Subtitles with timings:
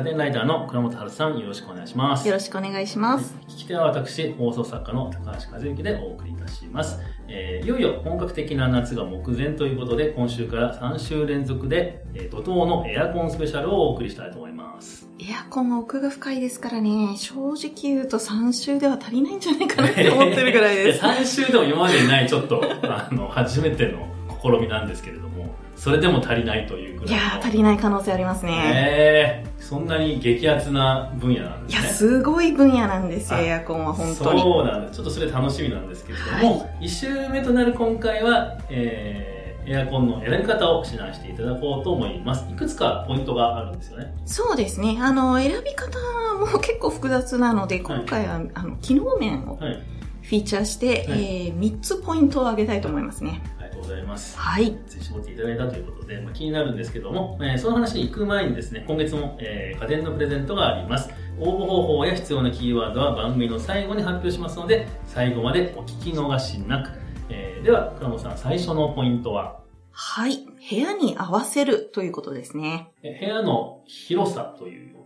[0.00, 2.26] 家電ライターの倉本春さん、よろしくお願いします。
[2.26, 3.34] よろしくお願いします。
[3.48, 6.98] 聞き手は私、放送作家の高橋和之でお送りいたします。
[7.28, 15.06] えーいよいよ本格的な夏が目前ということで、今週から3週連続で、えー怒涛のエアコンスペシャルをお送りしたいと思います。
[15.18, 21.04] エアコンは奥が深いですからね、正直言うと3週では足りないんじゃないかなって思ってるぐらいです。
[21.04, 24.06] 3週でも今までにないちょっと、 あの、初めての
[24.42, 27.22] 試みなんですけれども、それでも足りないというぐらいの。
[27.22, 29.42] いやー、足りない可能性ありますね。
[29.44, 32.10] えーそんなに激アツな分野なんいや、ですね。
[32.10, 34.42] すごい分野なんですよ、あエアコンは本当に。
[34.42, 34.96] そうなんです。
[34.96, 42.50] ちょっとそれ楽しみなんですけれども、1週目となる今回は、えーエアコンの選び方を指南していただこうと思います。
[42.50, 44.12] いくつかポイントがあるんですよね。
[44.24, 44.96] そうですね。
[45.00, 45.98] あの、選び方
[46.40, 49.74] も結構複雑なので、今回は、あの、機能面をはい。
[50.22, 53.42] フィーチャーして、はいえー、3つポイントを挙げたいと思いますね。
[53.90, 54.38] ざいます。
[54.38, 54.66] はい。
[54.66, 61.10] ぜひ絞っていただいたということで、まあ、気になるんですけども、えーその話に行く前にですね、今月も、えー家電のプレゼントがあります。
[61.38, 66.90] 応募方法や必要なキーワードは番組の最後に発表しますので、最後までお聞き逃しなく。
[67.28, 69.60] えーでは、倉本さん、最初のポイントは、
[69.92, 70.46] はい。
[70.70, 72.92] 部屋に合わせるということですね。
[73.02, 74.99] え部屋の広さという。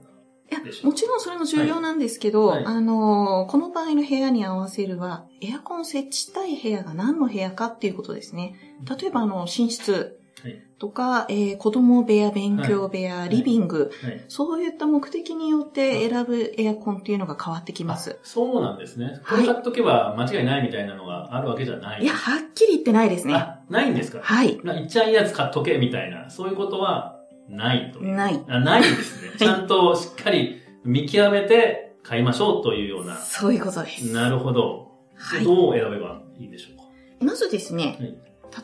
[0.50, 8.54] いやもちろんそれも重要なんですけど、はいはいあのーこの場合の部屋に合わせるは、エアコンを設置したい部屋が何の部屋かっていうことですね。
[9.00, 10.62] 例えば、あの、寝室はい。
[10.78, 14.24] とか、えー子供部屋、勉強部屋、いリビング、はい。
[14.28, 18.26] そういった目的によって選ぶエアコンっていうのが変わってきますあ。
[18.26, 19.20] そうなんですね。
[19.26, 22.02] こはいれ買っとけば間違いないみたいなのがあるわけじゃない。
[22.02, 23.34] いや、はっきり言ってないですね。
[23.34, 24.18] あ、ないんですか？
[24.22, 24.60] はい。
[24.62, 27.13] な、いっちゃいいやつ買っとけみたいな、そういうことは
[27.48, 28.14] ないという。
[28.14, 28.44] ない。
[28.48, 29.32] あないんですね。
[29.38, 33.16] ちゃんとしっかり見極めて買いましょうというような。
[33.16, 34.12] そういうことです。
[34.12, 34.92] なるほど。
[35.16, 35.44] はい。
[35.44, 36.84] どう選べばいいでしょうか？
[37.24, 38.18] まずですね、はい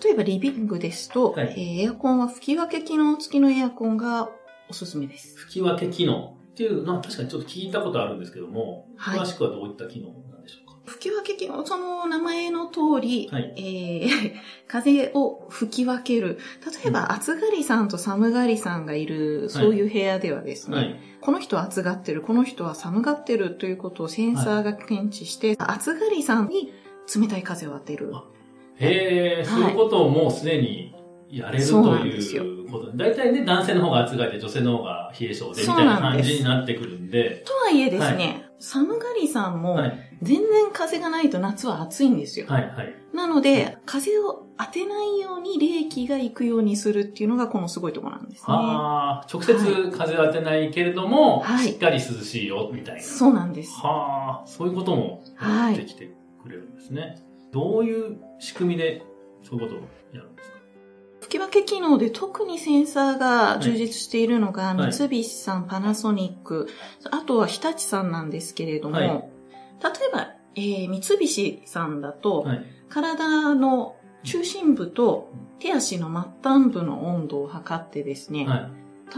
[0.05, 4.31] 例えばリビングですと、はいえーエアコンは吹き分け機能付きのエアコンが
[4.69, 5.37] おすすめです。
[5.37, 10.11] 吹き分け機能っていうのは確かにちょっと聞いたことあるんですけども、はい詳しくはどういった機能。
[10.91, 14.33] 吹き分け機能、その名前の通り、はいえー
[14.67, 16.39] 風を吹き分ける。
[16.85, 21.01] 例えば、暑がりさんと寒がりさんがいる、そういう部屋ではですね、はい。
[21.21, 26.73] この人は暑がってる、この人は寒がってるということをセンサーが検知して、暑がりさんに
[27.13, 28.13] 冷たい風を当てる。
[28.15, 28.25] あ
[28.77, 30.95] へえ、そういうことをもうすでに
[31.29, 32.93] やれるということ。
[32.97, 37.43] 大体ね、男性の方が暑がりで女性の方が冷え性でみたいな感じになってくるんで。
[37.45, 39.99] とはいえですね、寒がりさんもはい。
[40.23, 42.47] 全然風がないと夏は暑いんですよ。
[42.47, 42.63] はい。
[42.71, 42.95] はい。
[43.15, 48.45] なので、風を当てないように冷気が行くようにするっていうのがこのすごいところなんですね。
[48.49, 49.55] ああ、直接
[49.91, 53.03] 風を当てないけれども、はいしっかり涼しいよ、みたいな。
[53.03, 53.73] そうなんです。
[53.81, 56.11] はあ、そういうこともはいできて
[56.43, 57.17] くれるんですね。
[57.53, 59.03] どういう仕組みで
[59.43, 60.50] そういうことをやるんですか？
[61.31, 66.69] 吹き分け機能で特にセンサーが充実しているのが、はい三菱さん、パナソニック、
[67.13, 69.09] あとは日立さんなんですけれども、はい
[69.83, 72.65] 例えば、えー三菱さんだと、はい。
[72.89, 78.69] 体の中心部と手足の末端部の温度を測ってですね、は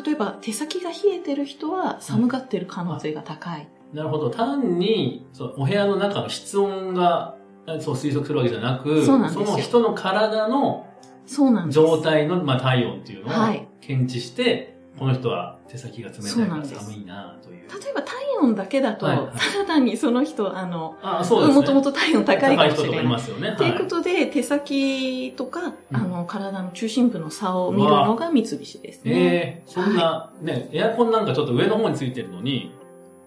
[0.04, 3.66] 例えば手先が冷えてる人は寒がってる可能性が高い。
[3.92, 3.96] い。
[3.96, 4.30] なるほど。
[4.30, 7.36] 単に、そうお部屋の中の室温が、
[7.80, 10.86] そう推測するわけじゃなく、そうなんですよの人の体の
[11.26, 11.74] そうなんです。
[11.74, 17.68] 状態の、まあ、体温っていうのをはい検知して、この人は手先が冷たいから寒いなという。
[17.68, 21.54] 例えば体温だけだと、はいはいただ単にその人、あの、あそうですね。
[21.54, 23.06] もともと体温高いかもし人とかいれない。
[23.06, 23.54] ますよね。
[23.56, 29.12] というこはとで、手先とか、うんあの、体の中心部の差を見るのが三菱ですね。
[29.12, 32.72] ええそんな、ね、エアコンなんかちょっと上の方についてるのに、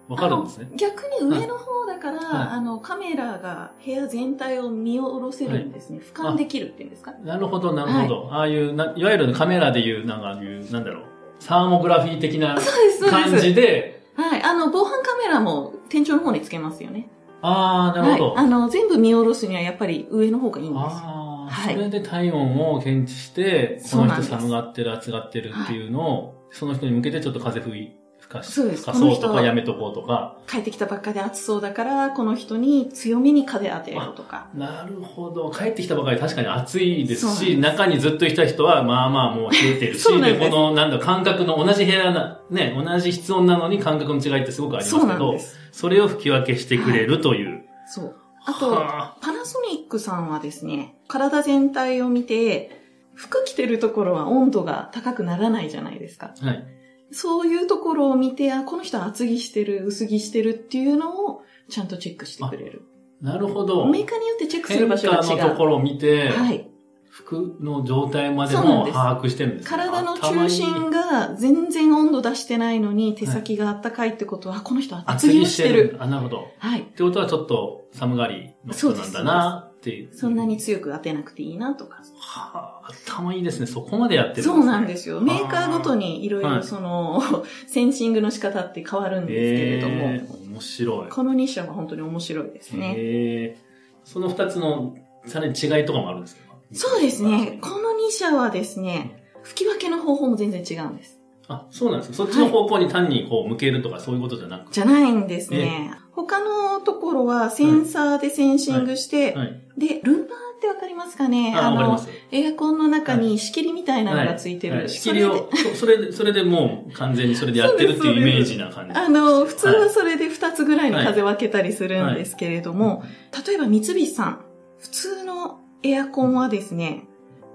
[0.08, 0.70] わかるんですね。
[0.78, 6.00] 逆に上の方だから、はいあの、カメラが部屋全体を見下ろせるんですね。
[6.00, 7.14] 俯瞰できるっていうんですか？
[7.24, 8.30] なるほど、なるほど。
[8.32, 11.04] ああいうな、いわゆるカメラでいう、なんかいう、なんだろう、
[11.40, 13.40] サーモグラフィー的な感。
[13.40, 14.44] じで、はい。
[14.44, 17.10] あの、防犯カメラも天井の方につけますよね。
[17.42, 18.30] ああ、なるほど。
[18.36, 18.46] はい。
[18.46, 20.82] あの、全部見下ろすにはやっぱり上の方がいいんです。
[20.82, 27.96] ああ、はいそれで体温を検知して、この人寒がってる、暑がってるっていうのを、その人に向けてちょっと風吹い、吹
[28.44, 30.38] そうです吹かそうとかやめとこうとか。
[30.48, 34.48] 帰ってきたばっかで暑そうだから、この人に強めに風当てようとか。
[34.54, 35.52] なるほど。
[35.52, 45.58] 帰ってきたばかり確かに暑いですし、す中にずっといた人は、まあまあもう冷えてるし、 ですこの、なんだ、感覚の同じ部屋な、ね、同じ室温なのに感覚の違いってすごくありますけど、なんです。
[45.72, 47.64] それを吹き分けしてくれるという。
[47.88, 48.16] そう。
[48.46, 52.82] あと、はパナソニックさんはですね、体全体を見て、
[53.16, 56.34] 服着てるところは温度が高くならないじゃないですか。
[56.42, 56.68] あはい。
[57.12, 62.84] そういうところを見て、あ、この人は厚着してる、薄着してるっていうのをちゃんとチェックしてくれる。
[63.22, 63.86] なるほど。
[63.86, 65.40] メーカーによってチェックする変場所が違う。
[65.40, 66.70] 化のところを見て、はい。
[67.10, 75.96] 服の状態までも把握してるんですね体の中心が全然温度出してないのに手先があったかいってことは、この人は厚着をしてる。。
[76.00, 76.48] あ、なるほど。
[76.58, 76.82] はい。
[76.82, 80.10] ってことはちょっと寒がりの人なんだなって。
[80.12, 82.02] そんなに強く当てなくていいなとか。
[82.18, 83.66] はあ、頭いいですね。
[83.68, 84.44] そこまでやってるね。
[84.44, 85.22] そうなんですよ。
[85.22, 87.22] メーカーごとにいろいろはいその、
[87.68, 91.10] センシングの仕方って変わるんですけれども、えー面白い。
[91.10, 92.94] この2社は本当に面白いですね。
[92.98, 93.66] えー
[94.06, 94.96] その二つの、
[95.26, 96.56] さらに違いとかもあるんですか？
[96.74, 97.58] そうですね。
[97.62, 97.76] この
[98.08, 101.20] 2社はですね、吹き分けの方法も全然違うんです。
[101.48, 102.16] あ、そうなんですか。
[102.18, 104.72] そっちの方向に単にこう向けるとかそういうことじゃなく？
[104.72, 105.92] じゃないんですね。
[106.16, 109.62] 他のところはセンサーでセンシングして、はい。
[109.78, 110.26] で、ルンバー
[110.58, 111.54] ってわかりますかね？
[111.54, 112.08] あ、の、す。
[112.32, 114.78] エアコンの中に仕切りみたいなのがついてる。
[114.78, 114.90] はい。
[114.90, 118.94] 仕切りを、そそれで、それでもう完全にそれでやってるっていうイメージな感じ。
[118.98, 123.04] あの、普通はそれで2つぐらいに風分けたりするんですけれども、
[123.46, 124.46] 例えば三菱さん、
[124.80, 127.08] 普通のエアコンはですね、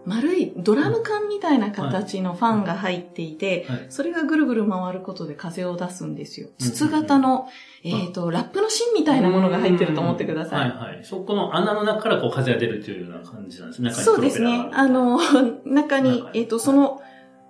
[0.06, 6.48] 丸いドラム缶みたいな形のファンが入っていて、はいそれがぐるぐる回ることで風を出すんですよ。
[6.58, 7.48] 筒型の、
[7.82, 10.70] えっ、と、ラップの芯みたいなものが入ってると思ってください。
[10.70, 11.04] はいはい。
[11.04, 13.90] そこの穴の中からこう風が出るというような感じなんですね。
[13.92, 14.70] そうですね。
[14.72, 15.18] あの、
[15.64, 17.02] 中にえっ、と、その、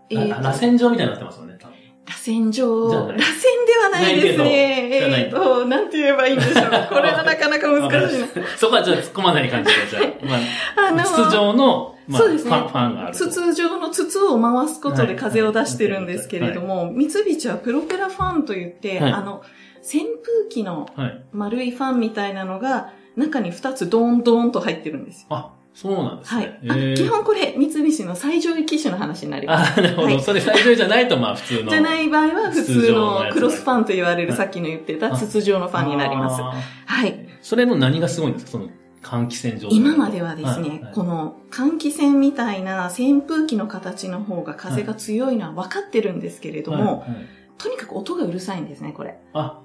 [0.08, 1.50] え螺旋状みたいになってますよね。
[2.11, 4.89] 螺旋状、螺旋ではないですね。
[4.91, 6.55] えっ、と、なんて言えばいいんでしょう。
[6.91, 8.27] これはなかなか難しいな。
[8.57, 10.89] そこはじゃあ突っ込まない感じで、じゃあ。
[10.89, 13.29] あまあ、筒状の、まあ、そうですねファン、があると。
[13.29, 19.43] 筒状の筒を回すことで風を出してるんですけれども、三菱はプロペラファンといって、はいあの、
[19.83, 21.23] 扇風機のはい。
[21.33, 25.27] 丸いファンみたいなのが、中に2つドーンドーンと入ってるんですよ。
[25.31, 26.71] あ、そうなんですはねい。。
[26.71, 29.79] あへー基本これ、三菱の最上位機種の話になります。
[29.79, 30.09] あ、なるほど。
[30.09, 31.71] はいそれ最上じゃないと、まあ普通の。
[31.71, 32.95] じゃない場合は、普筒通状
[33.27, 36.43] のクロスファンと言われる、はいさっきの言ってた筒状のファンになります。
[36.43, 36.55] あ
[36.87, 37.13] はい。
[37.13, 38.51] ーそれの何がすごいんですか？
[38.53, 38.69] その
[39.03, 47.27] 換気扇状態今まではですね、はいはいこの換気扇みたいな扇風機の形の方が風が強いのは分かってるんですけれども、はいはい
[47.63, 49.19] とにかく音がうるさいんですね、これ。
[49.35, 49.61] あ、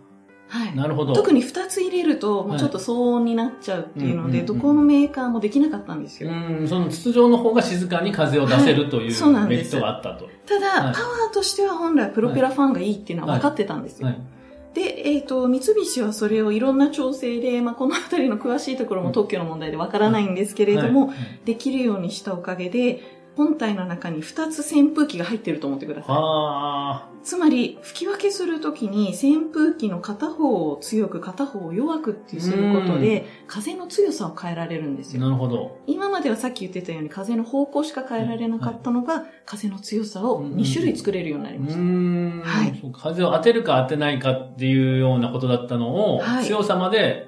[0.47, 0.75] はい。
[0.75, 1.13] なるほど。
[1.13, 6.29] 特に2つ入れると、もうちょっと騒音になっちゃうっていうので、どこのメーカーもできなかったんですよ。
[6.29, 10.29] うん、その筒状の方が静かに風を出せるというメリットがあったと。
[10.45, 14.07] ただ、はいパワーとしては本来プロペラファンがいいっていうのは分かってたんですよ。
[14.07, 14.17] はい。
[14.75, 26.15] で、えっ、と、三菱はそれをいろんな調整で、まあ、このあたりの詳しいところも特許の問題で分からないんですけれども、はいできるようにしたおかげで、本体の中に2つ扇風機が入ってると思ってください。
[26.17, 35.25] あつまり、吹き分けするときに扇風機の片方を強く片方を弱くってすることで、風の強さを変えられるんですあ、よ。
[35.25, 35.79] なるほど。
[35.87, 41.73] 今まではさっき言ってたように風の方向しか変えられなかったのが、風の強さを2種類作れるようになりうまし
[42.43, 42.49] た。
[42.49, 47.27] はい風を当てるか当てないかっていうようなことだったのを、はい強さまで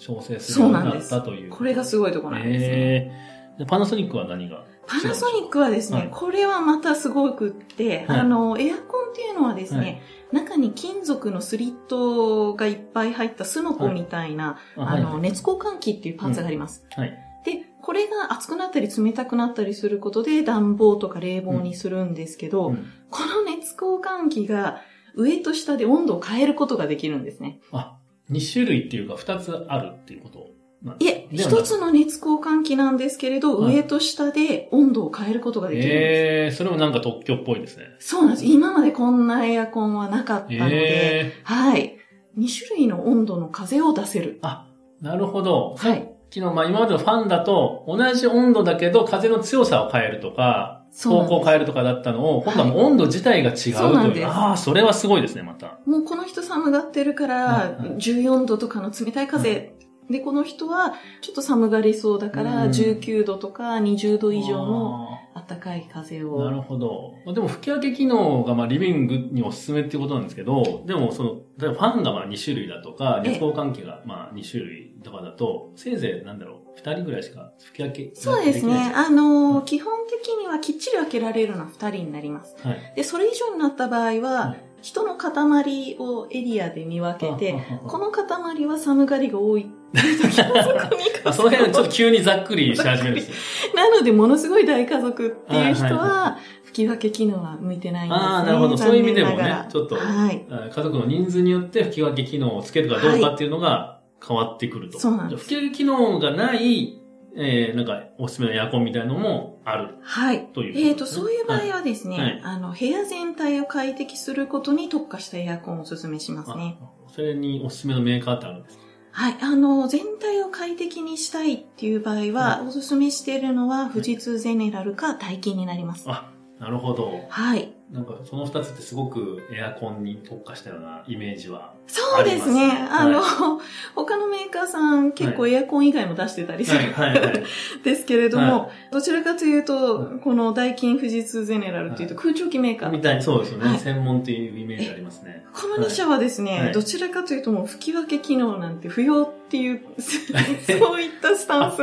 [0.00, 1.50] 調整するようになったという。
[1.50, 3.66] これがすごいところなんですね。
[3.66, 4.64] パナソニックは何が？
[4.90, 6.08] パナソニックはですね、はい。
[6.10, 8.20] これはまたすごくって、はい。
[8.20, 10.02] あの、エアコンっていうのはですね、
[10.32, 16.84] 中に金属のスリットがいっぱい入ったスノコみたいな、あの、熱交換器っていうパーツがあります。
[16.96, 17.16] はい。
[17.44, 22.92] で、これが熱くなったり冷たくなったりすることで暖房とか冷房にするんですけど、うん。
[23.10, 24.82] この熱交換器が
[25.14, 27.60] 上と下で温度を変えることができるんですね。
[27.70, 27.96] あ、
[28.30, 30.49] 2種類っていうか2つあるっていうこと
[30.98, 36.54] いえ、一つの熱交換器なんですけれど、はい上と下で温度を変えることができるんです。
[36.54, 37.84] えー、それもなんか特許っぽいですね。
[37.98, 38.46] そうなんです。
[38.46, 41.98] 今までこんなエアコンはなかったので、えはい。
[42.38, 44.40] 2種類の温度の風を出せる。
[44.42, 44.66] ー、あ、
[45.02, 45.74] なるほど。
[45.76, 46.10] はい。
[46.32, 53.74] 昨日、まあ今までのファンだと、同じ温度だけど風の強さを変えるとか、方向を変えるとかだったのを、今度はもう温度自体が違うという。
[53.74, 55.78] そうなんですああ、それはすごいですね、また。
[55.86, 59.72] もうこの人寒がってるかはいら、はい14度とかの冷たい風。
[60.10, 66.62] で、この人は、ちょっと寒がりそうだから、うん19度とか20度以上のあ暖かい風ーなるを。
[66.62, 67.14] ほど。
[67.24, 78.92] まあでも吹き分け機能がまあリビングにおすすめっていうことなんですけど、でもその、例えばファンがまあ2種類だとか、ええ熱交換器がまあ2種類とかだと、せいぜいなんだろう、2人ぐらいしか吹き分けそうですね。
[78.94, 82.56] あのー、基本的にはきっちり分けられるのは2人になります。
[82.62, 82.92] はい。
[82.96, 89.70] で、それ以上になった場合は、はい人の塊をエリアで見分けて、この塊は寒がりが多い
[91.32, 93.34] その辺ちょっと急にざっくりし始めるんですね。
[93.74, 98.26] なので、ものすごい大家族っていう人はいは、吹き分け機能は向いてないんですね。
[98.26, 98.78] ああ、なるほど。
[98.78, 100.46] そういう意味でもねちょっと、はい。
[100.50, 105.00] あ家族の人数によって吹き分け機能をつけるかどうかっていうのが変わってくると。
[105.00, 107.00] そうなんです吹き分け機能がない、
[107.36, 110.46] えー、なんか、おすすめのエアコンみたいなのもあるはい。
[110.52, 116.78] という、えっ、と、そういう場合はですね、はいあの、部屋全体を快適することに特化したエアコンをお勧めしますね。
[116.80, 118.89] あそれにおすすめのメーカーってあるんですか？
[119.12, 119.38] はい。
[119.40, 126.04] あの、全体を快適にしたいっていう場合は、おすすめしているのは、富士通ゼネラルか大金になります。
[126.08, 127.24] あ、なるほど。
[127.28, 127.72] はい。
[127.90, 131.74] なんかその二つってすごくエアコンに特化したようなイメージは。
[131.92, 132.88] そうですね。
[132.90, 133.60] あの、ありま
[133.94, 137.44] 他のメーカーさん結構エアコン以外も出してたりする、はいはいはい。
[137.82, 142.90] ですけれども、はどちらかというと、うんこのダイキン富士通ゼネラルっていうと空調機メーカー。
[142.90, 145.44] みたいにそうですよね、はい専門っていうイメージありますね。
[145.52, 151.76] この2社はですね、はいどちらかというともう吹き分け機能なんて不要っていう、 そういったスタンス。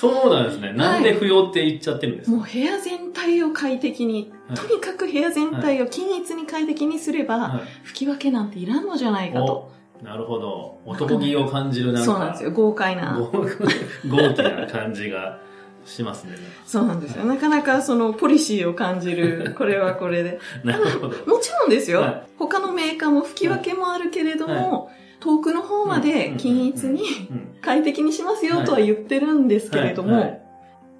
[0.00, 0.72] そうなんですね。
[0.72, 9.72] なんで不要って言っちゃってるんですか、もう部屋全体を快適に、はいとにかく部屋全体を均一に快適にすれば、はい吹き分けなんていらんのじゃないかと。
[10.02, 10.78] なるほど。
[10.84, 12.04] 男気を感じるなんか。
[12.04, 12.52] そうなんですよ。
[12.52, 13.18] 豪快な。
[13.18, 15.40] 豪豪気な感じが
[15.84, 16.34] しますね。
[16.64, 17.24] そうなんですよ。
[17.24, 20.38] なかなかそのポリシーを感じる、これはこれで。
[20.62, 21.08] なるほど。
[21.26, 22.02] もちろんですよ。
[22.02, 24.90] はい他のメーカーも吹き分けもあるけれども、
[25.20, 30.26] 遠くの方まで均一にうん快適にしますよとは言ってるんですけれども、は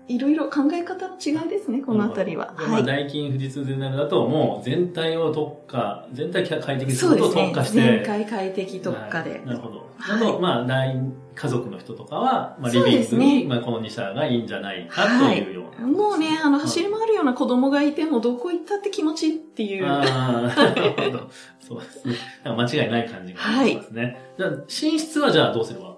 [0.09, 2.55] いろいろ考え方の違いですね、このあたりは。
[2.59, 2.85] でまあ、はい。
[2.85, 7.65] 大金富士通ゼネラルだともう全体を特化、全体快適にすることをそうですね特化。
[7.65, 7.81] して。
[7.81, 9.31] 全開快適特化で。
[9.31, 9.79] はいなるほど。
[9.79, 10.95] はいあと、まあ、大
[11.35, 15.87] 家族の人とかは、まあ、リビングに、まあ、この2社がいいんじゃないかというような。
[15.87, 19.87] もうね、あの、はい走り回るような子供がいても、どこ行ったって気持ちいいっていう。
[19.87, 21.31] ああ、なるほど。
[21.61, 22.15] そうですね。
[22.45, 24.17] 間違いない感じがしますね。
[24.39, 24.67] じゃあ、寝
[24.99, 25.96] 室はじゃあどうすれば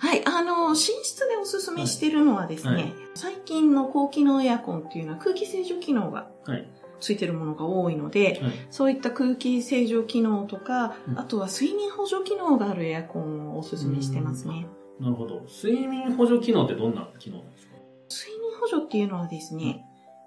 [0.00, 6.66] はい、あの、寝室でおすすめしているのはですね、はいはい最近の高機能エアコンっていうのは空気清浄機能がはい。
[7.00, 8.52] ついてるものが多いので、はい。
[8.70, 14.66] そういった空気清浄機能とか、うんあとは睡眠補助機能があるエアコンをおすすめしてますね。
[15.00, 15.42] なるほど。
[15.62, 17.74] 睡眠補助機能ってどんな機能なんですか？
[18.10, 19.84] 睡眠補助っていうのはですね、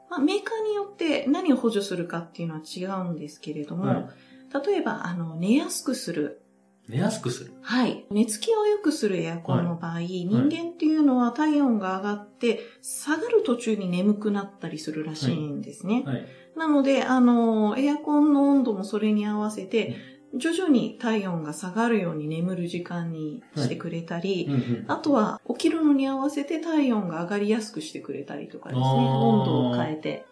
[0.09, 4.05] まあ、メーカーによって何を補助するかっていうのは違うんですけれども、はい
[4.65, 6.42] 例えば、あの、寝やすくする。
[6.87, 7.53] 寝やすくする。
[7.61, 8.05] はい。
[8.11, 16.03] 寝つきを良くするエアコンの場合、人間っていうのは体温が上がって、下がる途中に眠くなったりするらしいんですね。
[16.05, 16.27] はい。
[16.57, 19.95] なので、あの、エアコンの温度もそれに合わせて、
[20.35, 24.85] 徐々に体温が下がるように眠る時間にしてくれたり、うんうん。
[24.87, 30.25] あとは起きるのに合わせて体温が上がりやすくしてくれたりとかですね、温度を変えて。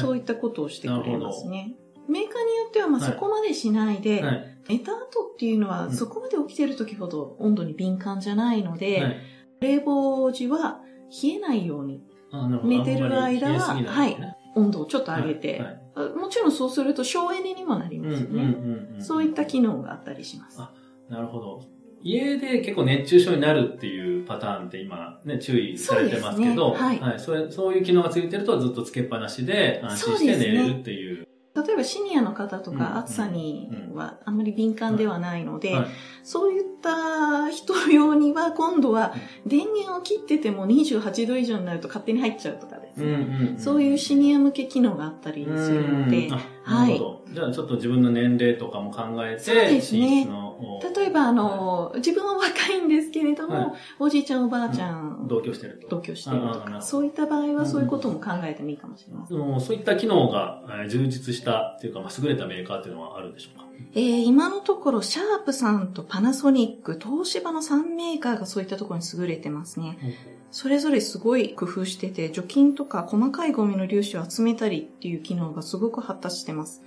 [0.00, 1.74] そういったことをしてくれますね。
[2.08, 4.51] メーカーによってはまあはいそこまでしないで、はい。
[4.68, 4.98] 寝た後
[5.32, 9.16] っていうのはうんそこまで起きてる時ほど温度に敏感じゃないので、はい。
[9.60, 10.80] 冷房時は
[11.22, 12.02] 冷えないように
[12.64, 15.82] 寝てる間はあんまり冷えすぎない温度をちょっと上げて、はいはい
[16.16, 18.56] もちろんそうすると省エネにもなりますよね。
[18.98, 20.58] そういった機能があったりします。
[20.58, 20.72] あ
[21.10, 21.62] なるほど。
[22.02, 31.28] 家で結構熱中症になるっていうパターンって今ね、注意されてますけど、そうですねはいそれそういう機能がついてるとずっとつけっぱなしで安心して寝れるっていう。
[31.54, 35.86] 例えばシニアの方とうんか暑さにはあまり敏感ではないので、はい。
[36.22, 43.54] そういった人用には今度は電源を切ってても28度以上になると勝手に入っちゃうとかですね。
[43.58, 47.24] そういうシニア向け機能があったりするのでうん、あなるほど。
[47.32, 50.00] じゃあちょっと自分の年齢とかも考えて、そうですね。
[50.00, 50.51] 寝室の
[50.96, 53.72] 例えばあの、自分は若いんですけれども、はい。
[53.98, 55.88] おじいちゃんおばあちゃん、同居してると。
[55.88, 59.38] 同居してるとか、そういった場合はそういうことも考えてもいいかもしれません。
[59.38, 63.66] そのそういった機能がえー充実したっていうか、まあ、優れたメーカーっていうのはあるんでしょうか？
[63.94, 69.98] えー今のところ、シャープさんとパナソニック、東芝の3メーカーがそういったところに優れてますね。
[70.50, 76.82] それぞれすごい工夫してて、除菌とか細かいゴミの粒子を集めたりっていう機能がすごく発達してます。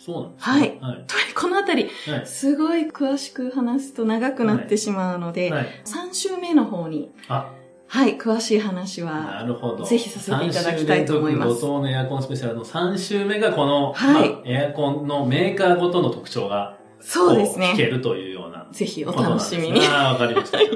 [0.00, 0.78] あそうなんですね。
[0.80, 1.04] はい。
[1.06, 2.26] というこのあたり、はい。
[2.26, 5.66] すごい詳しく話すと長くなってしまうので、はい。
[5.84, 7.52] 3週目の方に、あ、
[7.86, 9.84] はい、詳しい話は、なるほど。
[9.84, 17.90] ぜひさせていただきたいと思います3週連続後藤のエアコンスペシャルの3週目がこの、はいまあエアコンのメーカーごとの特徴が、そうですこ聞けね。
[17.90, 19.12] るというようなぜひお。
[19.12, 19.80] 楽しみに。
[19.86, 20.58] ああ、わかりました。
[20.58, 20.68] 楽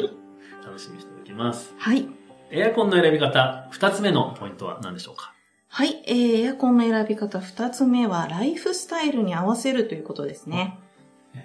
[0.79, 1.75] しみにしておきます。
[1.79, 2.09] はい。
[2.51, 5.34] エアコンの選び方、二つ目のポイントは何でしょうか？
[5.77, 10.79] はい、えー、エアコンの選び方2つ目は、ライフスタイルに合わせるということですね。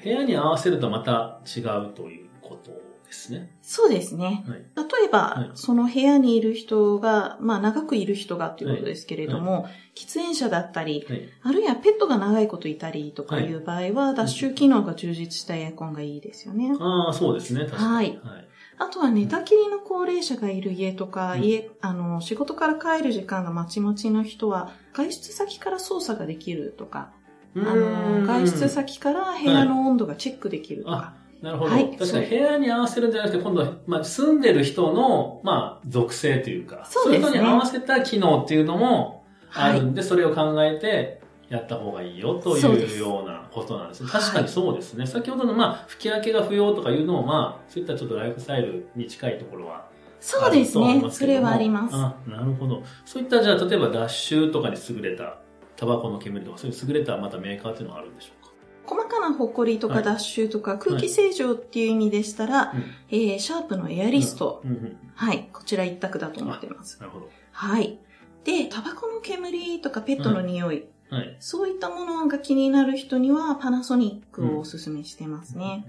[0.04, 2.70] 部屋に合わせるとまた違うということ
[3.10, 3.50] ですね。
[3.63, 4.46] そうですね。
[4.48, 4.60] はい。
[4.60, 11.30] 例えば、はいその部屋にいる人が、まあ長くいる人がということですけれども、喫煙者だったり、はい。
[11.42, 16.72] あるいはペットが長いこといたりとかいう場合は、脱臭機能が充実したエアコンがいいですよね。
[16.80, 17.66] ああ、そうですね。
[17.66, 17.88] 確かに。
[17.88, 18.48] はいはい。
[18.82, 27.12] あとは寝たきりの高齢者がいる家とか、うん家、あの、仕事から帰る時間がまちまちの人は、外出先から操作ができるとか、
[27.56, 31.72] あの、外出先から部屋の温度がチェックできるとか、なるほど。
[31.72, 41.19] はい確かに部屋に合わせるんじゃなくて、今度は、まあ、住んでる人の、まあ、属性というか、そうですねいうのに合わせた機能っていうのもあるんで、それを考えて、
[41.50, 44.10] やった方がいいよというようなことなんですね。
[44.10, 45.08] はい確かにそうですね。
[45.08, 49.88] 先ほどの、まあ、吹き分けが不要とかいうのも、まあ、そういったちょっとライフスタイルに近いところは
[50.19, 51.01] そうですね。
[51.10, 51.96] それはあります。
[51.96, 52.84] あ、なるほど。
[53.05, 55.38] そういった、じゃあ、例えば脱臭とかに優れた、
[55.75, 58.38] タバコの煙とか、そういう優れたまたメーカーっていうのがあるんでしょうか？
[58.86, 64.98] 細かな埃とはいか脱臭とか空気清浄っていう意味でしたら、うんえー、シャープのエアリスト、うんうん。
[65.16, 67.00] はい、こちら一択だと思ってます。
[67.00, 67.30] なるほど。
[67.52, 68.00] はい。
[68.44, 71.38] で、タバコの煙とかペットの匂い、はい。
[71.40, 75.86] そういったものが気になる人にはパナソニックをおすすめしてますね。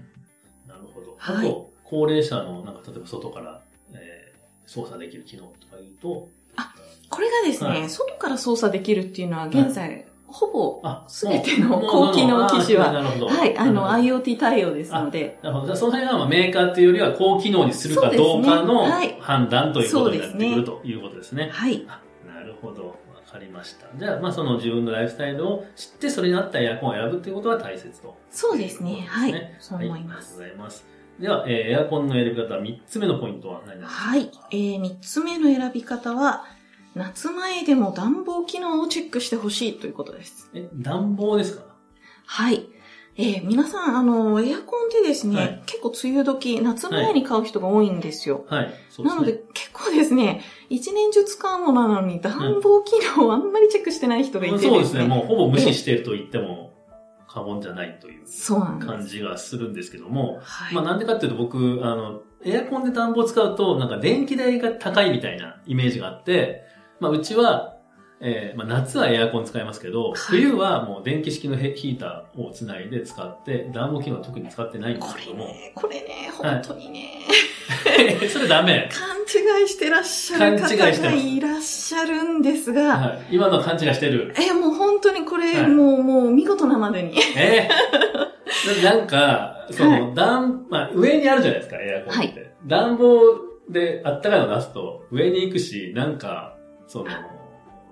[0.67, 1.15] なるほど。
[1.17, 3.61] はいあと、高齢者の、なんか、例えば外から、
[3.93, 6.29] えー、操作できる機能とか言うと、
[7.11, 12.91] これがですね、はい外から操作できるっていうのは現在、ほぼあ、すべての高機能機種は。
[12.93, 15.65] はい、あの、IoT 対応ですので、なるほど。
[15.67, 18.85] じゃあ、その辺はまあメーカーっていうよりは高機能にするかどうかの
[19.19, 21.49] 判断ということになってくるということですね。
[21.51, 21.85] はい。
[21.87, 22.87] あなるほど。
[22.87, 22.93] わ
[23.31, 23.87] かりました。
[23.97, 28.15] じゃあ、まあ、その自分のライフスタイルを知って、それに合ったエアコンを選ぶっていうことは大切と。
[28.29, 29.05] そうですね。
[29.07, 29.55] はいね。
[29.59, 30.39] そう思います。
[30.39, 30.85] はい、ありがとうございます。
[31.19, 33.93] では、えーエアコンの選び方、3つ目のポイントは何ですか？
[33.93, 34.31] はい。
[34.51, 36.43] えー、三つ目の選び方は、
[36.95, 40.49] 夏前でも暖房機能をチェックしてほしいということです。
[40.53, 41.63] え、暖房ですか？
[42.25, 42.67] はい。
[43.17, 48.45] えー、皆さん、あの、エアコンってですね、はい結構梅雨時、夏前に買う人が多いんですよ。
[48.47, 48.73] はい。
[48.89, 49.15] そうですね。
[49.15, 54.69] なので、結構ですね、一年中使うものなのに暖房機能をあんまりチェックしてない人がいてですね。
[54.71, 55.03] そうですね。
[55.03, 56.73] もうほぼ無視していると言っても
[57.27, 58.23] 過言じゃないという。
[58.79, 60.73] 感じがするんですけども、はい。
[60.75, 66.63] まあなんでかっていうと僕、あの、エアコンで暖房使うとなんか電気代が高いみたいなイメージがあって、
[67.01, 67.77] まあうちは、
[68.19, 75.47] えーまあ、夏はエアコン使いますけど、はい冬はもう電気式のヘヒーターをつないで使って、暖房機能は特に使ってないんですこけども。
[75.47, 77.09] れね、これね、本当にね、
[78.29, 78.87] それダメ。
[78.93, 83.35] 勘違いしてらっしゃる方がいらっしゃるんですが、はい。
[83.35, 84.35] 今のは勘違いしてる。
[84.37, 87.17] え、もう本当にこれ、はいもう、もう見事なまでに。
[87.35, 87.67] え？
[88.79, 92.53] ー、なんか、その、暖、まあ、上にあるじゃないですか、エアコンって。
[92.67, 93.19] 暖房
[93.71, 96.50] であったかいの出すと、上に行くし、なんか、
[96.91, 97.05] その、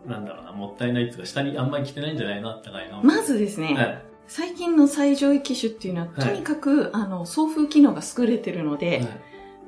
[0.06, 3.02] なんだろうな、もったいないっていうか、下にあんまり来てないんじゃないのあったかいの。
[3.02, 4.04] まずですね、はい。
[4.28, 9.08] 最近の最上位機種っていうのは、はいとにかく、あの、送風機能が優れてるので、はい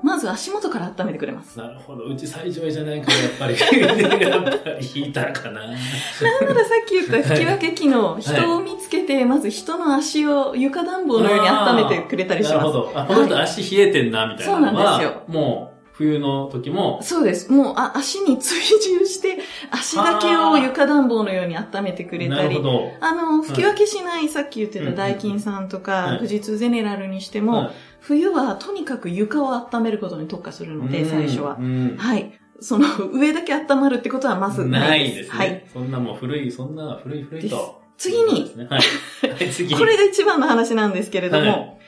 [0.03, 1.59] まず足元から温めてくれます。
[1.59, 2.05] なるほど。
[2.05, 3.53] うち最上位じゃないから、やっぱり、
[4.19, 5.59] やっぱりヒーターかな。
[5.61, 12.57] なんならさっき言った吹き分け機能、い人を見つけて、まず人の足を床暖房のように温めてくれたりします。
[12.57, 12.91] なるほど。
[12.95, 15.70] あ、この人足冷えてんな、みたいなそうなんですよもう、
[16.01, 17.51] 冬の時も、そうです。
[17.51, 19.37] もう、あ、足に追従して、
[19.69, 22.91] 足だけを床暖房のように温めてくれたりなるほ、ど。
[22.99, 31.63] あの、吹き分けしない、さっき言ってたダイキンさんとか、はい富士通ゼネラルにしても、はい冬はとにかく床を温めることに特化するので、最初はう。
[31.63, 32.33] んはい。
[32.59, 35.15] その、上だけ温まるってことはまずなないいです。
[35.17, 35.37] ですね。
[35.37, 35.65] はい。
[35.71, 37.79] そんなもう古い、そんな古い古いと。
[37.97, 38.65] 次にね。
[38.67, 39.29] はい。
[39.29, 39.73] はい、次。
[39.77, 41.80] これが一番の話なんですけれども、はい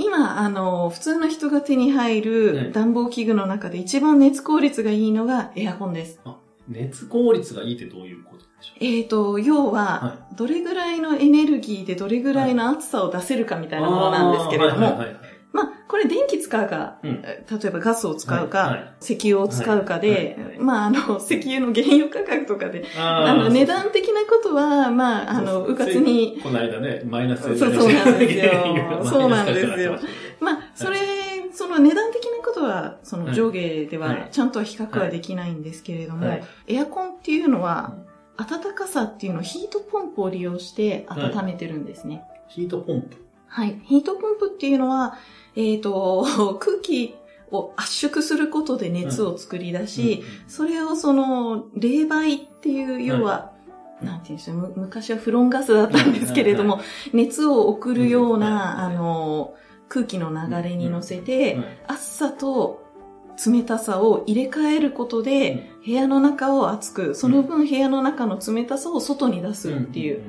[0.00, 6.20] 今、あの、普通の人が手に入はいる暖房器具の中で一番熱効率がいいのがエアコンです。
[6.68, 17.22] 熱効率がいいってどういうことでしょえっ、と、要はは、どれぐらいのエネルギーでどれぐらいの暑さを出せるかみたういなものなんですけれども、はいまあ、これ電気使うか、うん。
[17.24, 18.92] え例えばガスを使うか、はいはい。
[19.00, 25.72] 石油を使うかで、はいはいまあ、あの、石油の原油価格とかで、あの、値段的なことは、まあ、あの、そう。
[25.72, 29.04] うかつに、この間ね、マイナスそうそうなんですよ。
[29.04, 29.98] そうなんですよ。
[30.40, 30.98] まあ、それ、
[31.52, 33.34] その値段的なことは、そのはい。
[33.34, 34.28] 上下でははい。
[34.30, 36.44] ちゃんとは比較はできないんですけれども、はい。
[36.68, 37.94] エアコンっていうのは、
[38.36, 42.22] 暖かさっていうのをヒートポンプを利用して温めてるんですね。
[42.48, 43.29] ヒートポンプ。
[43.50, 43.80] はい。
[43.84, 45.18] ヒートポンプっていうのは、
[45.56, 46.24] えっ、と、
[46.60, 47.16] 空気
[47.50, 53.52] を圧縮することで熱を作り出し、それをその、冷媒っていう、要は、
[54.00, 56.80] なんていうんですか、む昔はフロンガスだったんですけれども、
[57.12, 58.94] 熱を送るような、あうん。
[58.94, 59.54] の、
[59.88, 61.64] 空気の流れに乗せうんて、はい。
[61.88, 62.84] 暑さと
[63.44, 70.22] 冷たさを入れ替えることで、部屋の中を熱く、その分部屋の中の冷たさを外に出すっていう、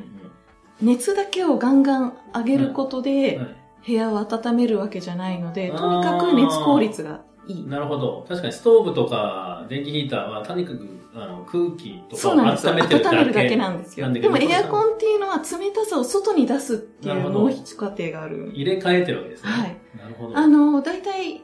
[0.82, 3.40] 熱だけをガンガン上げることうんで
[3.86, 7.68] 部屋を温めるわけじゃないので、とにかく熱効率がいい。
[7.68, 8.26] なるほど。
[8.28, 12.32] 確かにストーブとか電気ヒーターは、とにかくあの空気とかを。
[12.34, 13.18] 温めてるだけ。
[13.18, 14.12] 温めるだけなんですよ。
[14.12, 18.52] でもエアコンっていうのは冷たさを外に出すっていうもう一過程がある。
[18.54, 19.50] 入れ替えてるわけですね。
[19.50, 19.78] はい。
[19.98, 20.38] なるほど。
[20.38, 21.42] あの、大体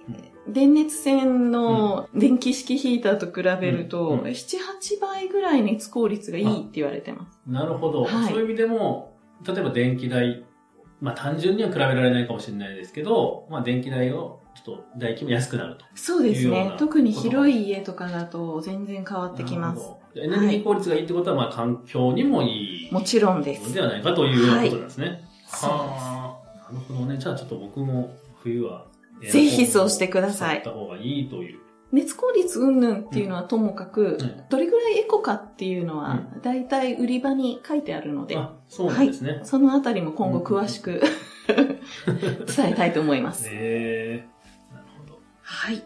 [0.48, 7.40] うん、電熱線の電気式ヒーターと比べると、うんうん7、8倍ぐらい熱効率がいいって言われてます。
[7.48, 9.07] なるほど、はいそういう意味でも、
[9.46, 10.46] 例えば電気代、
[11.02, 15.86] まあ単純には比べられないかもしれないですけど、まあ電気代をちょっと代金も安くなると。
[15.96, 16.48] そうです。
[16.48, 19.82] ね特に広い家とかだと全然変わってきます。
[20.16, 23.68] エネルギー効率がいいってことは、まあ環境にもいいもちろんです。
[23.68, 25.08] のではないかというようなことなんですね。
[25.08, 25.18] はい
[25.50, 26.74] はあ。
[26.74, 27.18] なるほどね。
[27.18, 28.88] じゃあちょっと僕も冬は
[29.22, 31.60] ぜひそうしてください使った方がいいという。
[31.92, 39.42] 熱効率云々っていうのはともかく、うんどれぐらいエコかっていうのは、うだいたい売り場に書いてあるので、あ、そうなんですね。
[39.44, 41.02] そのあたりも今後詳しく
[41.48, 43.48] 伝えたいと思います。
[43.50, 45.20] ええなるほど。
[45.42, 45.84] はい。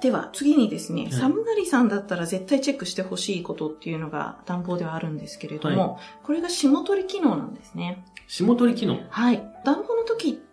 [0.00, 8.04] では次にですね、い寒がりさんだったら絶対チェックしてほしいことっていうのが暖房ではあるんですけれども、これが霜取り機能なんですね。
[8.26, 8.98] 霜取り機能。
[9.10, 9.42] はい。
[9.64, 10.51] 暖房の時って、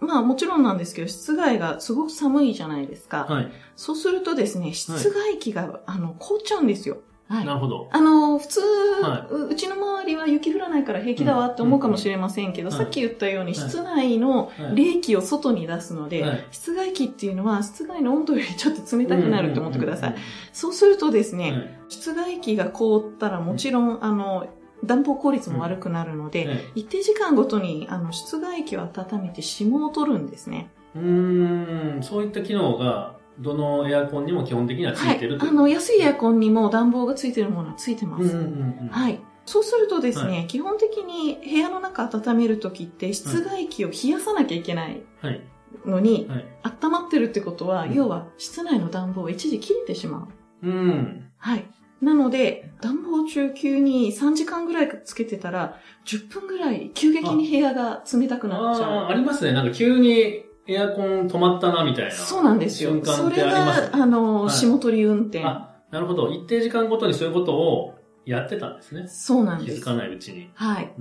[0.00, 3.26] まあもちろんなんですけど、室外がすごく寒いじゃないですか。
[3.28, 3.52] はい。
[3.76, 6.98] そうするとですね、室外機が、あの、凍っちゃうんですよ。
[7.28, 7.46] はい。
[7.46, 7.88] なるほど。
[7.90, 8.60] あの、普通、
[9.02, 20.10] はううちの周りは雪降らないから平気だわって思うかもしれませんけど、うんさっき言ったようにはい室内のはい冷気を外に出すので、はい室外機っていうのは室外の温度よりちょっと冷たくなると思ってください。
[20.10, 20.16] うん
[20.52, 24.46] そうするとですね、うんうんはい室外機が凍ったらもちろん、あの、
[24.84, 30.70] 暖房効率も悪くなるので、はい一定時間ごとにあの室外機を温めて霜を取るんですね。
[30.94, 35.38] うーん、そういった機能が、どのエアコンにも基本的にはつはいいてる。
[35.38, 38.24] といあの、安いエアコンにも暖房がついてるものはついてます。
[38.24, 38.88] うんうんうん。
[38.88, 39.20] はい。
[39.46, 45.40] そうするとですね、は基本的に部屋の中温めるときって室外機を冷やさなきゃいけないはい。
[45.86, 46.46] のに、はい。
[46.82, 50.28] 温まってるってことは、うん要は室内の暖房は一時切れてしま
[50.62, 50.66] う。
[50.66, 51.30] うん。
[51.38, 51.64] はい。
[52.02, 59.52] なので、暖房中級に3時間ぐらいつけてたら、10分ぐらい急激に部屋が冷たくなっちああ、ゃありますね。
[59.52, 62.10] なんか急にエアコン止まったな、みたいな。
[62.10, 62.12] う。
[62.12, 63.02] そうなんですよ瞬。
[63.02, 65.44] 間ってそれありますが、あの、はい霜取り運転。
[65.44, 66.28] あ、なるほど。
[66.30, 69.06] 一定時間ごとにそういうことをやってたんですね。
[69.06, 69.78] そうなんです。
[69.78, 70.50] 気づかないうちに。
[70.54, 70.92] はい。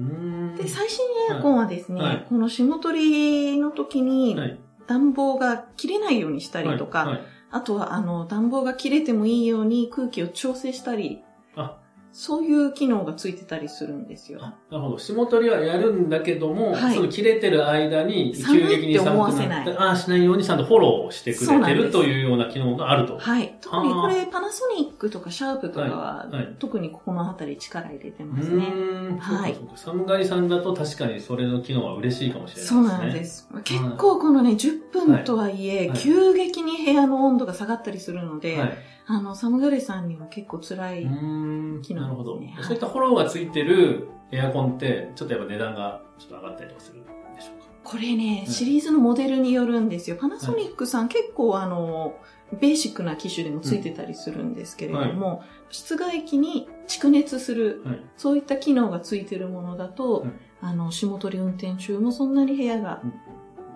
[0.55, 4.59] で、最新エアコンはですね、はいはいこの霜取りの時にはい。
[4.87, 11.21] 暖房が切れないようにしたりとか、はいはいあとは、あの、暖房が切れてもいいように空気を調整したり、
[11.55, 11.80] あ
[12.13, 14.39] そういう機能がついてたりするんですよ。
[14.41, 14.99] あなるほど。
[14.99, 23.17] 霜取りはやるんだけども、はいその切れてる間に急激に寒くなって、せないああ、しないようにちゃんとフォローしてくれてるというような機能があると。
[23.17, 23.57] はい。
[23.61, 28.63] 特にこれ、パナソニックとかシャープとかは、はいはい特にここの辺り力入れてうますね。
[28.65, 29.17] ーん。
[29.17, 29.55] はい。
[29.75, 32.81] 寒がりさんだと確かにそれの機能は嬉しいかもしれないですね。
[32.81, 33.49] そうなんです。
[33.63, 38.77] 結構このね、10分とはいえ、はい急激に部屋の温度が下がったりするので、はい。
[39.07, 41.03] あの、寒がりさんには結構辛い。
[41.03, 41.81] うーん。
[41.81, 42.53] 機能なるほどですね。
[42.55, 47.71] はいそういったフォローがついてるエアコンって、ちょっとやっぱ値段がちょっと上がったりとかするんでしょうか？
[47.83, 50.15] これね、いシリーズのモデルによるんですよ。
[50.15, 52.15] パナソニックさん、結構あの、
[52.59, 58.01] ベーシックな機種でもついてたりするんですけれども、室外機に蓄熱する、はい。
[58.17, 63.13] そういった機能がついてるものだと、はいあの、霜取り運転中もそんなに部屋がうん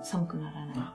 [0.03, 0.75] 寒くならない。
[0.77, 0.93] あ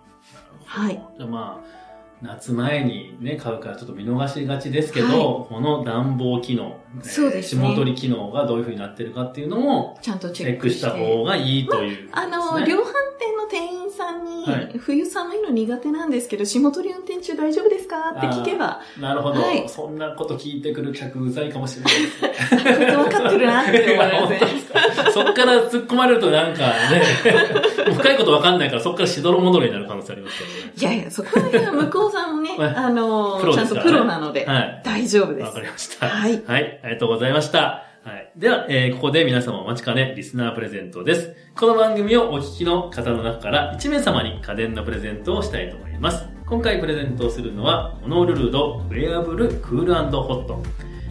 [0.65, 1.03] はい。
[1.17, 1.90] じゃあまあ、
[2.23, 5.13] 夏前にね、買うからちょっと見逃しがちですけど、は
[5.47, 5.49] い。
[5.49, 7.63] この暖房機能、えーそうですね。
[7.63, 10.81] 霜取り機能がどういう風になってるかっていうのも、ちゃんとチチェックし。
[10.83, 12.85] た方がいいということあですね、の、量販
[13.19, 17.97] 店の店員さんに、はい冬寒いの苦手なんですけど、霜取り運転中大丈夫ですか？
[18.17, 22.23] って聞けば、なるほど、はいそんなこと聞いてくる客うざいかもしれないです
[22.57, 22.97] ね。
[22.97, 24.31] 分かってるなって思
[25.13, 27.03] そっから突っ込まれるとなんかね、
[27.95, 30.73] 深いことわかんないからそっからしどろ戻りになる可能性ありますけどね。
[30.77, 34.83] いやいや、そこはね、向こうさんもね、はいあの、プロちゃんとプロなので、はい。
[34.85, 35.61] 大丈夫ですわか。
[35.61, 36.07] りました。
[36.09, 36.43] はい。
[36.47, 37.85] はい、ありがとうございました。
[38.11, 38.33] はい。
[38.35, 41.37] では、えーここで皆様お待ちかね、リスナープレゼントです。
[41.55, 46.27] この番組をお聞きの方の中から1名様に家電のプレゼントをしたいと思います。
[46.45, 50.61] 今回プレゼントをするのは、ホノルルドウェアブルクールホット。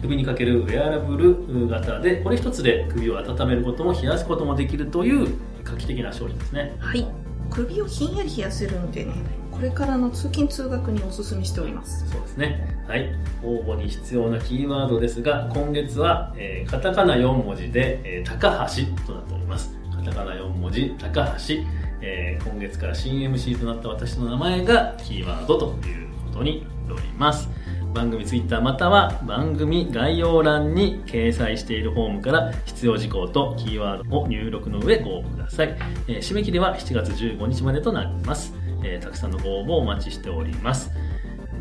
[0.02, 6.76] 首にかけるウェアラブル型で、これ一つで首を温めることも冷やすこともできるという画期的な商品ですね。
[6.78, 7.29] はい。
[7.50, 9.12] 首をひんやり冷やせるんでね、
[9.50, 12.08] これからの通勤通学におすすめしております。
[12.10, 12.82] そうですね。
[12.88, 13.08] はい。
[13.42, 19.74] 応募に必要なキーワードですが、今月は、えーカタカナ4文字で、えー高橋となっております。
[19.94, 21.54] カタカナ4文字、高橋。
[22.02, 27.48] えー今月から新 MC となった私の名前がキーワードということになっております。
[27.94, 35.76] 番組ツイッターまたは番組概要欄に掲載しているフォームから必要事項とキーワードを入力の上ご応募ください。
[36.06, 38.54] えー締め切りは7月15日までとなります。
[38.84, 40.90] えーたくさんのご応募お待ちしております。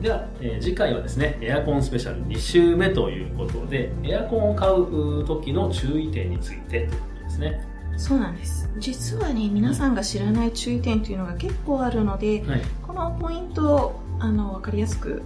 [0.01, 7.61] では、えー次回はですね、エアコンスペシャル2週目ということで、エアコンを買う時の注意点についてということですね。
[7.97, 8.69] そうなんです。
[8.77, 12.61] 実はね、皆さんが知らない注意点というのが結構あるので、はい。
[12.85, 15.21] このポイントを、あの、わかりやすく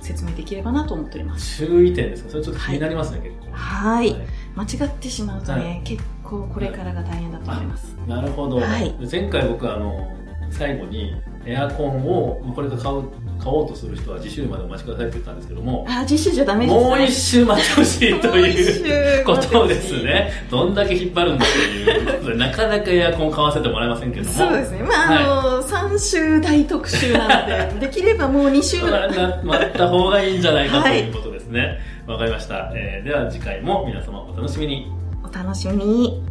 [0.00, 1.58] 説明できればなと思っております。
[1.66, 2.30] 注意点ですか？
[2.30, 3.46] それちょっと気になりますね、結構。
[3.52, 4.16] はい。
[4.56, 7.96] 間違ってしまうとね、は結構これからが大変だと思います。
[8.06, 8.56] なるほど。
[8.58, 10.16] はい前回僕あの、
[10.50, 13.04] 最後にエアコンをこれから買う
[13.42, 16.84] 買おうとする人は次週までお待ちくださいって言ったんですけども、あ、次週じゃダメですね。
[16.84, 18.74] もう一週待ってほしいという
[19.18, 20.30] 週ことですね。
[20.50, 24.32] どんだけ引っ張るんだということで、なかなかエアコン買わせてもらえませんけども。
[24.32, 24.82] そうですね。
[24.82, 28.82] まあ、あの、3週大特集なので、できればもう2週。
[28.84, 31.78] まあな待った方がいいんじゃないかとはいいうことですね。
[32.06, 32.72] わ、かりました。
[32.74, 34.90] えーでは次回も皆様お楽しみに。
[35.22, 36.29] お楽しみに。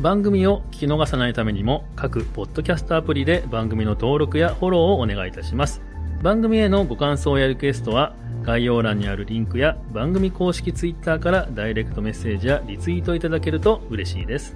[0.00, 5.80] 番組を聞き逃さないためにも各ポッドキャストアプリで番組の登録やフォローをお願いいたします。
[6.22, 14.54] 番組へのご感想やリクエストは概要欄にあるリンクや番組公式ツイッターからダイレクトメッセージやリツイートいただけると嬉しいです。